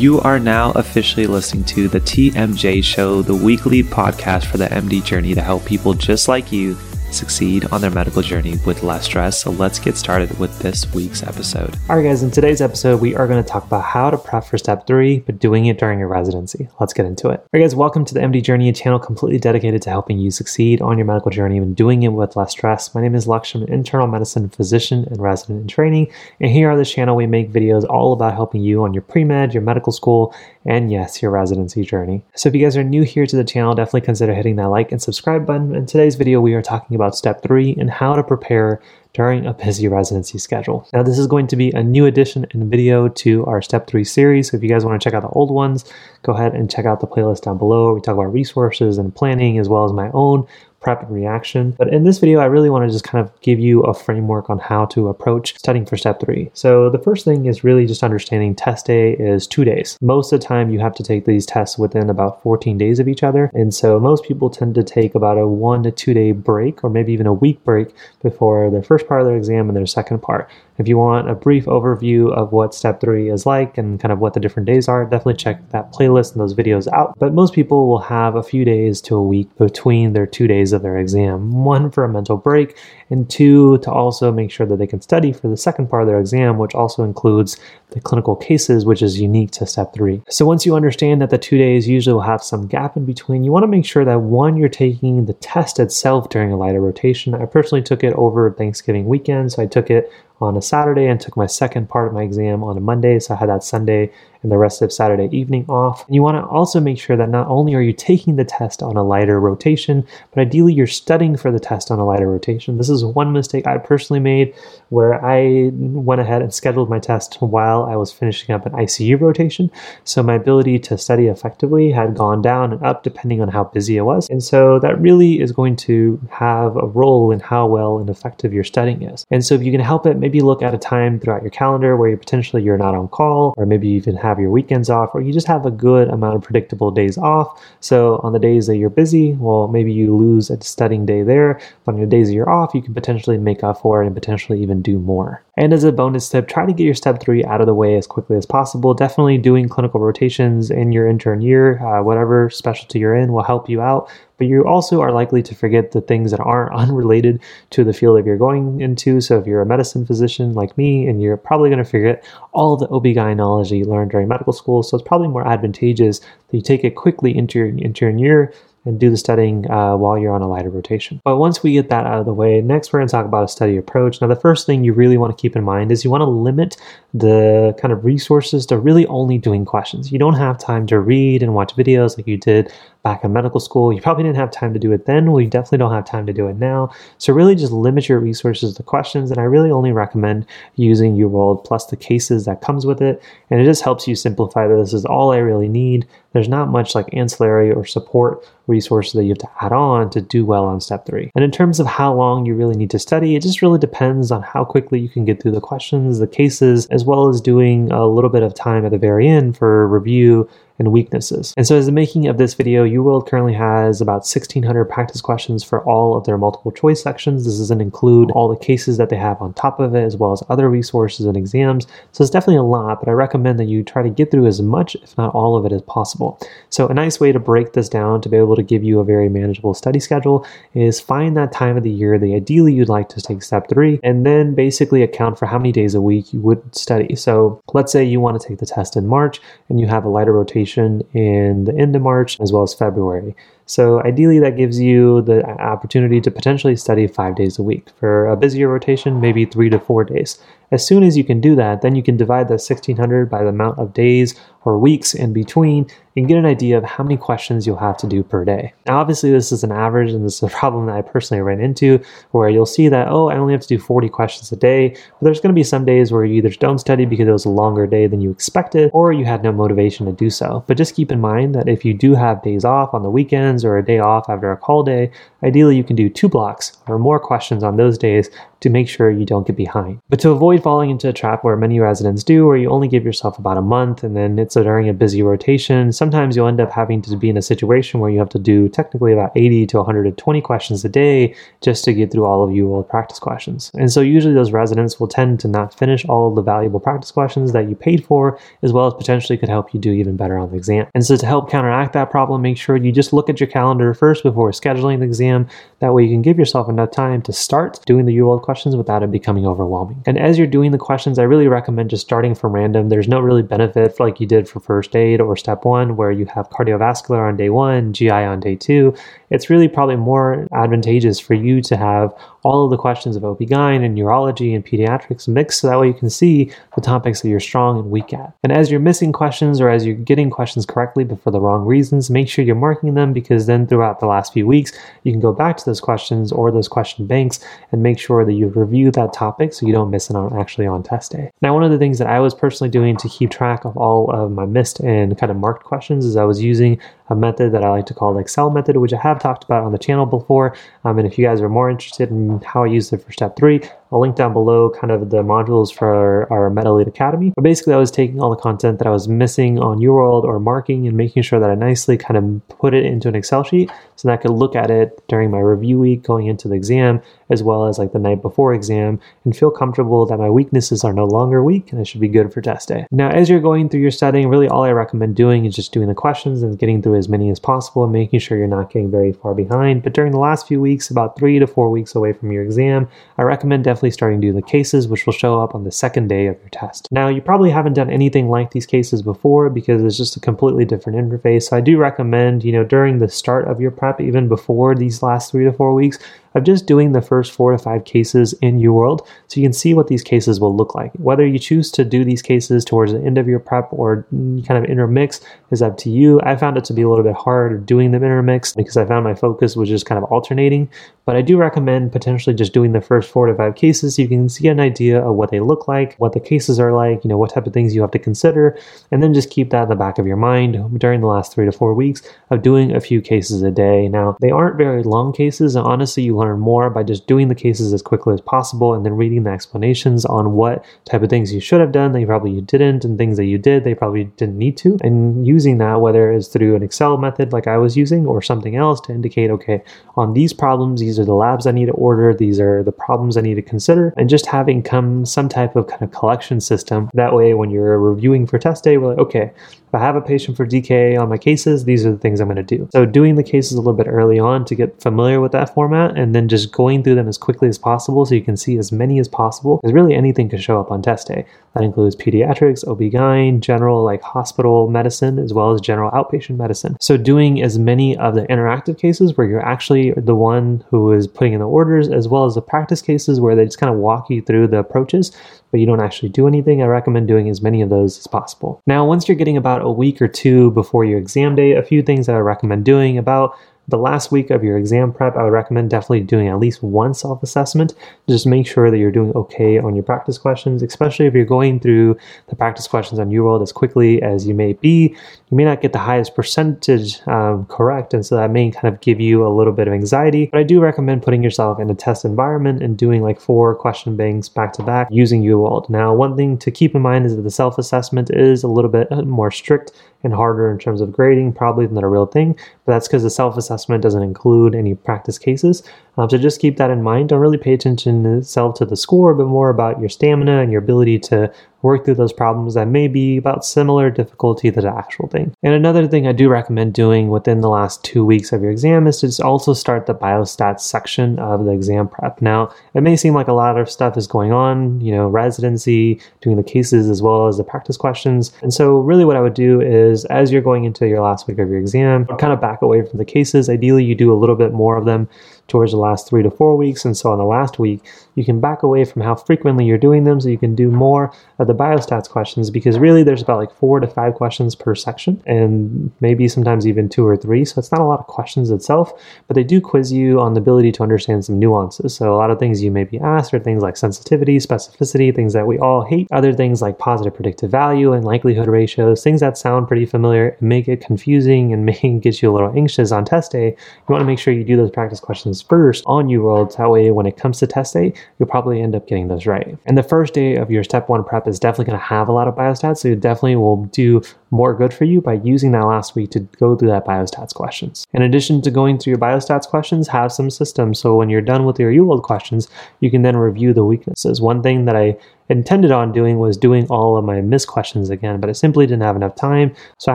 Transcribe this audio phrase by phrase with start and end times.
[0.00, 5.04] You are now officially listening to the TMJ Show, the weekly podcast for the MD
[5.04, 6.74] journey to help people just like you
[7.12, 9.40] succeed on their medical journey with less stress.
[9.40, 11.76] So let's get started with this week's episode.
[11.88, 14.44] All right, guys, in today's episode, we are going to talk about how to prep
[14.44, 16.68] for step three, but doing it during your residency.
[16.78, 17.40] Let's get into it.
[17.40, 20.30] All right, guys, welcome to the MD Journey, a channel completely dedicated to helping you
[20.30, 22.94] succeed on your medical journey and doing it with less stress.
[22.94, 26.12] My name is Laksh, I'm an internal medicine physician and resident in training.
[26.40, 29.24] And here on this channel, we make videos all about helping you on your pre
[29.24, 30.34] med, your medical school,
[30.66, 32.22] and yes, your residency journey.
[32.34, 34.92] So if you guys are new here to the channel, definitely consider hitting that like
[34.92, 35.74] and subscribe button.
[35.74, 38.80] In today's video, we are talking about step three and how to prepare
[39.12, 40.88] during a busy residency schedule.
[40.92, 44.04] Now, this is going to be a new addition in video to our Step 3
[44.04, 44.50] series.
[44.50, 45.84] So, if you guys want to check out the old ones,
[46.22, 47.94] go ahead and check out the playlist down below.
[47.94, 50.46] We talk about resources and planning, as well as my own
[50.80, 51.72] prep and reaction.
[51.72, 54.50] But in this video, I really want to just kind of give you a framework
[54.50, 56.50] on how to approach studying for step three.
[56.54, 59.98] So the first thing is really just understanding test day is two days.
[60.00, 63.08] Most of the time, you have to take these tests within about 14 days of
[63.08, 63.50] each other.
[63.54, 66.90] And so most people tend to take about a one to two day break or
[66.90, 70.20] maybe even a week break before their first part of their exam and their second
[70.20, 70.50] part.
[70.78, 74.18] If you want a brief overview of what step three is like and kind of
[74.18, 77.14] what the different days are, definitely check that playlist and those videos out.
[77.18, 80.72] But most people will have a few days to a week between their two days
[80.72, 82.78] of their exam one for a mental break,
[83.10, 86.08] and two to also make sure that they can study for the second part of
[86.08, 87.58] their exam, which also includes
[87.90, 90.22] the clinical cases, which is unique to step three.
[90.30, 93.44] So once you understand that the two days usually will have some gap in between,
[93.44, 96.80] you want to make sure that one, you're taking the test itself during a lighter
[96.80, 97.34] rotation.
[97.34, 100.10] I personally took it over Thanksgiving weekend, so I took it
[100.40, 103.18] on a Saturday and took my second part of my exam on a Monday.
[103.18, 104.10] So I had that Sunday
[104.42, 106.06] and the rest of Saturday evening off.
[106.06, 108.82] And you want to also make sure that not only are you taking the test
[108.82, 112.78] on a lighter rotation, but ideally you're studying for the test on a lighter rotation.
[112.78, 114.54] This is one mistake I personally made
[114.88, 119.20] where I went ahead and scheduled my test while I was finishing up an ICU
[119.20, 119.70] rotation.
[120.04, 123.96] So my ability to study effectively had gone down and up depending on how busy
[123.96, 124.28] it was.
[124.30, 128.54] And so that really is going to have a role in how well and effective
[128.54, 129.26] your studying is.
[129.30, 131.96] And so if you can help it, maybe look at a time throughout your calendar
[131.96, 135.10] where you potentially you're not on call, or maybe you even have your weekends off,
[135.14, 137.60] or you just have a good amount of predictable days off.
[137.80, 141.60] So on the days that you're busy, well, maybe you lose a studying day there,
[141.84, 144.14] but on the days that you're off, you can potentially make up for it and
[144.14, 145.42] potentially even do more.
[145.56, 147.96] And as a bonus tip, try to get your step three out of the way
[147.96, 148.94] as quickly as possible.
[148.94, 153.68] Definitely doing clinical rotations in your intern year, uh, whatever specialty you're in, will help
[153.68, 154.10] you out
[154.40, 158.18] but you also are likely to forget the things that aren't unrelated to the field
[158.18, 159.20] that you're going into.
[159.20, 162.76] So if you're a medicine physician like me, and you're probably going to forget all
[162.78, 166.84] the OB-GYN you learned during medical school, so it's probably more advantageous that you take
[166.84, 168.52] it quickly into your, into your year
[168.84, 171.20] and do the studying uh, while you're on a lighter rotation.
[171.24, 173.44] But once we get that out of the way, next we're going to talk about
[173.44, 174.20] a study approach.
[174.20, 176.26] Now, the first thing you really want to keep in mind is you want to
[176.26, 176.76] limit
[177.12, 180.10] the kind of resources to really only doing questions.
[180.10, 182.72] You don't have time to read and watch videos like you did
[183.02, 183.92] back in medical school.
[183.92, 185.30] You probably didn't have time to do it then.
[185.30, 186.92] Well, you definitely don't have time to do it now.
[187.18, 189.30] So really just limit your resources to questions.
[189.30, 190.46] And I really only recommend
[190.76, 193.22] using UWorld plus the cases that comes with it.
[193.48, 196.06] And it just helps you simplify that this is all I really need.
[196.32, 200.20] There's not much like ancillary or support resources that you have to add on to
[200.20, 201.30] do well on step three.
[201.34, 204.30] And in terms of how long you really need to study, it just really depends
[204.30, 207.90] on how quickly you can get through the questions, the cases, as well as doing
[207.90, 210.48] a little bit of time at the very end for review
[210.80, 211.54] and weaknesses.
[211.56, 215.62] And so as the making of this video, UWorld currently has about 1600 practice questions
[215.62, 217.44] for all of their multiple choice sections.
[217.44, 220.32] This doesn't include all the cases that they have on top of it, as well
[220.32, 221.86] as other resources and exams.
[222.12, 224.62] So it's definitely a lot, but I recommend that you try to get through as
[224.62, 226.40] much, if not all of it as possible.
[226.70, 229.04] So a nice way to break this down to be able to give you a
[229.04, 233.10] very manageable study schedule is find that time of the year that ideally you'd like
[233.10, 236.40] to take step three, and then basically account for how many days a week you
[236.40, 237.14] would study.
[237.16, 240.08] So let's say you want to take the test in March and you have a
[240.08, 243.34] lighter rotation vacation in the end of March as well as February.
[243.66, 247.88] So ideally, that gives you the opportunity to potentially study five days a week.
[247.98, 250.40] For a busier rotation, maybe three to four days.
[250.72, 253.48] As soon as you can do that, then you can divide the 1600 by the
[253.48, 257.66] amount of days or weeks in between and get an idea of how many questions
[257.66, 258.72] you'll have to do per day.
[258.84, 261.60] Now, obviously, this is an average, and this is a problem that I personally ran
[261.60, 262.00] into
[262.32, 264.90] where you'll see that, oh, I only have to do 40 questions a day.
[264.90, 267.44] But there's going to be some days where you either don't study because it was
[267.44, 270.64] a longer day than you expected, or you had no motivation to do so.
[270.66, 273.64] But just keep in mind that if you do have days off on the weekends,
[273.64, 275.10] or a day off after a call day,
[275.42, 278.28] ideally you can do two blocks or more questions on those days
[278.60, 280.00] to make sure you don't get behind.
[280.08, 283.04] But to avoid falling into a trap where many residents do, where you only give
[283.04, 286.70] yourself about a month and then it's during a busy rotation, sometimes you'll end up
[286.70, 289.76] having to be in a situation where you have to do technically about 80 to
[289.78, 293.70] 120 questions a day just to get through all of your practice questions.
[293.74, 297.52] And so usually those residents will tend to not finish all the valuable practice questions
[297.52, 300.50] that you paid for, as well as potentially could help you do even better on
[300.50, 300.86] the exam.
[300.94, 303.94] And so to help counteract that problem, make sure you just look at your calendar
[303.94, 305.48] first before scheduling the exam.
[305.80, 309.02] That way you can give yourself enough time to start doing the UWorld questions without
[309.02, 310.02] it becoming overwhelming.
[310.06, 312.88] And as you're doing the questions, I really recommend just starting from random.
[312.88, 316.26] There's no really benefit like you did for first aid or step one, where you
[316.26, 318.94] have cardiovascular on day one, GI on day two.
[319.30, 322.12] It's really probably more advantageous for you to have
[322.42, 325.94] all of the questions of OB-GYN and urology and pediatrics mixed so that way you
[325.94, 328.32] can see the topics that you're strong and weak at.
[328.42, 331.64] And as you're missing questions or as you're getting questions correctly but for the wrong
[331.66, 334.72] reasons, make sure you're marking them because then throughout the last few weeks,
[335.04, 337.40] you can go back to those questions or those question banks
[337.72, 340.66] and make sure that you review that topic so you don't miss it on actually
[340.66, 341.30] on test day.
[341.42, 344.10] Now, one of the things that I was personally doing to keep track of all
[344.10, 347.64] of my missed and kind of marked questions is I was using a method that
[347.64, 350.06] I like to call the Excel method, which I have talked about on the channel
[350.06, 350.56] before.
[350.84, 353.36] Um, and if you guys are more interested in how I use it for step
[353.36, 353.60] three,
[353.92, 357.32] I'll link down below kind of the modules for our, Med Elite Academy.
[357.36, 360.40] But basically, I was taking all the content that I was missing on UWorld or
[360.40, 363.70] marking and making sure that I nicely kind of put it into an Excel sheet
[364.00, 367.02] so that I could look at it during my review week going into the exam,
[367.28, 370.94] as well as like the night before exam, and feel comfortable that my weaknesses are
[370.94, 372.86] no longer weak and I should be good for test day.
[372.90, 375.88] Now, as you're going through your setting, really all I recommend doing is just doing
[375.88, 378.90] the questions and getting through as many as possible and making sure you're not getting
[378.90, 379.82] very far behind.
[379.82, 382.88] But during the last few weeks, about three to four weeks away from your exam,
[383.18, 386.08] I recommend definitely starting to do the cases, which will show up on the second
[386.08, 386.86] day of your test.
[386.90, 390.66] Now, you probably haven't done anything like these cases before because it's just a completely
[390.66, 391.44] different interface.
[391.44, 395.02] So I do recommend, you know, during the start of your prep, even before these
[395.02, 395.98] last three to four weeks,
[396.34, 399.74] of just doing the first four to five cases in UWorld so you can see
[399.74, 400.92] what these cases will look like.
[400.94, 404.62] Whether you choose to do these cases towards the end of your prep or kind
[404.62, 406.20] of intermix is up to you.
[406.22, 409.04] I found it to be a little bit hard doing them intermixed because I found
[409.04, 410.70] my focus was just kind of alternating.
[411.04, 414.08] But I do recommend potentially just doing the first four to five cases so you
[414.08, 417.08] can see an idea of what they look like, what the cases are like, you
[417.08, 418.56] know, what type of things you have to consider,
[418.92, 421.46] and then just keep that in the back of your mind during the last three
[421.46, 423.88] to four weeks of doing a few cases a day.
[423.88, 427.34] Now, they aren't very long cases, and honestly, you learn more by just doing the
[427.34, 431.32] cases as quickly as possible and then reading the explanations on what type of things
[431.32, 434.04] you should have done that you probably didn't, and things that you did they probably
[434.20, 437.76] didn't need to, and using that whether it's through an Excel method like I was
[437.76, 439.62] using or something else to indicate, okay,
[439.96, 443.16] on these problems, these are the labs I need to order, these are the problems
[443.16, 446.90] I need to consider, and just having come some type of kind of collection system.
[446.94, 449.32] That way, when you're reviewing for test day, we're like, okay,
[449.70, 452.26] if I have a patient for dka on my cases, these are the things I'm
[452.26, 452.68] going to do.
[452.72, 455.96] So doing the cases a little bit early on to get familiar with that format
[455.96, 458.72] and then just going through them as quickly as possible so you can see as
[458.72, 461.24] many as possible because really anything can show up on test day.
[461.54, 466.76] That includes pediatrics, OB-GYN, general like hospital medicine, as well as general outpatient medicine.
[466.80, 471.08] So doing as many of the interactive cases where you're actually the one who is
[471.08, 473.78] putting in the orders, as well as the practice cases where they just kind of
[473.80, 475.10] walk you through the approaches,
[475.50, 478.62] but you don't actually do anything, I recommend doing as many of those as possible.
[478.66, 481.82] Now, once you're getting about a week or two before your exam day, a few
[481.82, 483.36] things that I recommend doing about
[483.70, 486.92] the last week of your exam prep, I would recommend definitely doing at least one
[486.94, 487.74] self assessment.
[488.08, 491.60] Just make sure that you're doing okay on your practice questions, especially if you're going
[491.60, 491.96] through
[492.28, 494.94] the practice questions on UWorld as quickly as you may be.
[495.30, 498.80] You may not get the highest percentage um, correct, and so that may kind of
[498.80, 500.26] give you a little bit of anxiety.
[500.26, 503.96] But I do recommend putting yourself in a test environment and doing like four question
[503.96, 505.70] banks back to back using UWorld.
[505.70, 508.70] Now, one thing to keep in mind is that the self assessment is a little
[508.70, 512.34] bit more strict and harder in terms of grading, probably than a real thing.
[512.64, 515.62] But that's because the self assessment doesn't include any practice cases.
[515.96, 517.10] Um, so just keep that in mind.
[517.10, 520.62] Don't really pay attention itself to the score, but more about your stamina and your
[520.62, 525.08] ability to work through those problems that may be about similar difficulty to the actual
[525.08, 525.34] thing.
[525.42, 528.86] And another thing I do recommend doing within the last two weeks of your exam
[528.86, 532.20] is to also start the biostats section of the exam prep.
[532.22, 536.00] Now, it may seem like a lot of stuff is going on, you know, residency,
[536.20, 538.32] doing the cases as well as the practice questions.
[538.42, 541.38] And so, really, what I would do is as you're going into your last week
[541.38, 543.48] of your exam, kind of back away from the cases.
[543.48, 545.08] Ideally, you do a little bit more of them
[545.50, 546.84] towards the last three to four weeks.
[546.84, 547.82] And so on the last week,
[548.14, 551.12] you can back away from how frequently you're doing them so you can do more
[551.38, 555.22] of the biostats questions because really there's about like four to five questions per section
[555.26, 557.44] and maybe sometimes even two or three.
[557.44, 558.92] So it's not a lot of questions itself,
[559.26, 561.94] but they do quiz you on the ability to understand some nuances.
[561.94, 565.32] So a lot of things you may be asked are things like sensitivity, specificity, things
[565.32, 569.38] that we all hate, other things like positive predictive value and likelihood ratios, things that
[569.38, 573.04] sound pretty familiar and make it confusing and may get you a little anxious on
[573.04, 573.48] test day.
[573.48, 576.56] You want to make sure you do those practice questions first on UWorld.
[576.56, 579.56] That way, when it comes to test day, you'll probably end up getting those right.
[579.66, 582.12] And the first day of your step one prep is definitely going to have a
[582.12, 582.78] lot of biostats.
[582.78, 586.20] So you definitely will do more good for you by using that last week to
[586.20, 587.86] go through that biostats questions.
[587.92, 590.78] In addition to going through your biostats questions, have some systems.
[590.78, 592.48] So when you're done with your UWorld questions,
[592.80, 594.20] you can then review the weaknesses.
[594.20, 594.96] One thing that I
[595.30, 598.82] intended on doing was doing all of my missed questions again, but I simply didn't
[598.82, 599.54] have enough time.
[599.78, 599.94] So I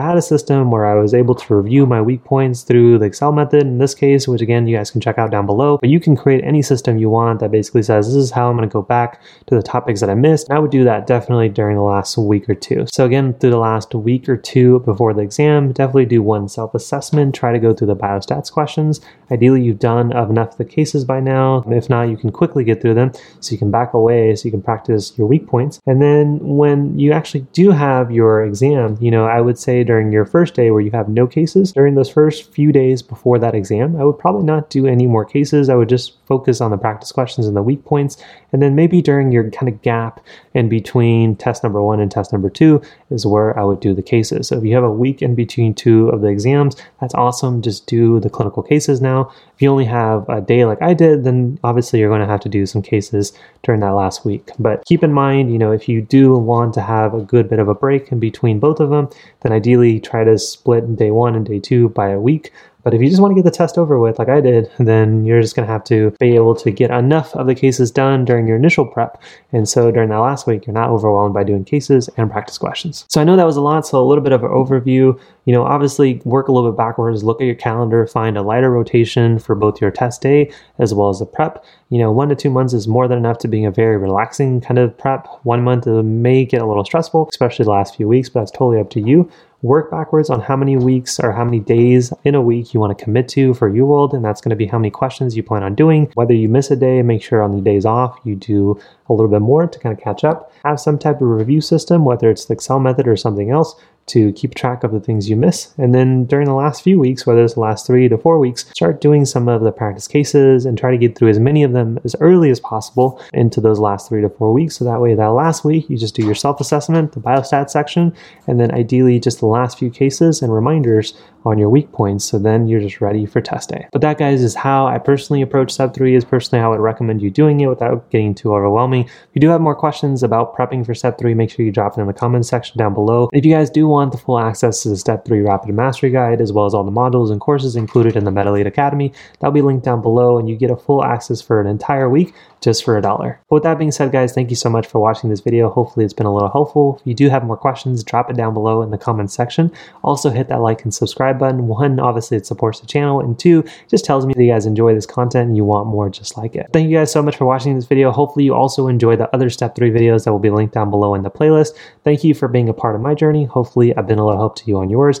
[0.00, 3.32] had a system where I was able to review my weak points through the Excel
[3.32, 5.78] method in this case, which again, you guys can check out down below.
[5.80, 8.56] But you can create any system you want that basically says, this is how I'm
[8.56, 10.48] going to go back to the topics that I missed.
[10.48, 12.86] And I would do that definitely during the last week or two.
[12.92, 16.74] So again, through the last week or two before the exam, definitely do one self
[16.74, 17.34] assessment.
[17.34, 19.00] Try to go through the biostats questions.
[19.30, 21.64] Ideally, you've done enough of the cases by now.
[21.68, 24.50] If not, you can quickly get through them so you can back away so you
[24.50, 25.80] can practice your weak points.
[25.86, 30.12] And then when you actually do have your exam, you know, I would say during
[30.12, 33.54] your first day where you have no cases, during those first few days before that
[33.54, 35.68] exam, I would probably not do any more cases.
[35.68, 38.22] I would just focus on the practice questions and the weak points.
[38.52, 42.32] And then maybe during your kind of gap in between test number one and test
[42.32, 44.48] number two is where I would do the cases.
[44.48, 47.62] So if you have a week in between two of the exams, that's awesome.
[47.62, 49.32] Just do the clinical cases now.
[49.54, 52.40] If you only have a day like I did, then obviously you're going to have
[52.40, 53.32] to do some cases
[53.62, 54.50] during that last week.
[54.58, 57.58] But keep in mind, you know, if you do want to have a good bit
[57.58, 59.08] of a break in between both of them,
[59.42, 62.52] then ideally try to split day one and day two by a week
[62.86, 65.24] but if you just want to get the test over with, like I did, then
[65.24, 68.24] you're just going to have to be able to get enough of the cases done
[68.24, 69.20] during your initial prep.
[69.50, 73.04] And so during that last week, you're not overwhelmed by doing cases and practice questions.
[73.08, 73.88] So I know that was a lot.
[73.88, 75.18] So a little bit of an overview.
[75.46, 78.70] You know, obviously work a little bit backwards, look at your calendar, find a lighter
[78.70, 81.64] rotation for both your test day as well as the prep.
[81.88, 84.60] You know, one to two months is more than enough to being a very relaxing
[84.60, 85.26] kind of prep.
[85.44, 88.80] One month may get a little stressful, especially the last few weeks, but that's totally
[88.80, 89.30] up to you
[89.62, 92.96] work backwards on how many weeks or how many days in a week you want
[92.96, 95.62] to commit to for UWorld, and that's going to be how many questions you plan
[95.62, 96.10] on doing.
[96.14, 99.30] Whether you miss a day, make sure on the days off you do a little
[99.30, 100.52] bit more to kind of catch up.
[100.64, 103.74] Have some type of review system, whether it's the Excel method or something else,
[104.06, 105.74] to keep track of the things you miss.
[105.78, 108.64] And then during the last few weeks, whether it's the last three to four weeks,
[108.70, 111.72] start doing some of the practice cases and try to get through as many of
[111.72, 114.76] them as early as possible into those last three to four weeks.
[114.76, 118.14] So that way, that last week, you just do your self assessment, the biostat section,
[118.46, 121.14] and then ideally just the last few cases and reminders
[121.46, 122.24] on your weak points.
[122.24, 123.86] So then you're just ready for test day.
[123.92, 126.82] But that, guys, is how I personally approach Step 3, is personally how I would
[126.82, 129.04] recommend you doing it without getting too overwhelming.
[129.04, 131.96] If you do have more questions about prepping for Step 3, make sure you drop
[131.96, 133.30] it in the comments section down below.
[133.32, 136.40] If you guys do want the full access to the Step 3 Rapid Mastery Guide,
[136.40, 139.52] as well as all the modules and courses included in the Med Elite Academy, that'll
[139.52, 142.84] be linked down below, and you get a full access for an entire week just
[142.84, 143.38] for a dollar.
[143.48, 145.70] But with that being said, guys, thank you so much for watching this video.
[145.70, 146.96] Hopefully it's been a little helpful.
[147.00, 149.70] If you do have more questions, drop it down below in the comments section.
[150.02, 150.92] Also hit that like and
[151.36, 151.68] subscribe button.
[151.68, 154.94] One, obviously it supports the channel, and two, just tells me that you guys enjoy
[154.94, 156.68] this content and you want more just like it.
[156.72, 158.10] Thank you guys so much for watching this video.
[158.10, 161.14] Hopefully you also enjoy the other step three videos that will be linked down below
[161.14, 161.76] in the playlist.
[162.04, 163.44] Thank you for being a part of my journey.
[163.44, 165.20] Hopefully I've been a little help to you on yours.